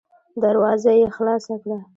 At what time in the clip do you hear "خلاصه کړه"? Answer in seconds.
1.15-1.77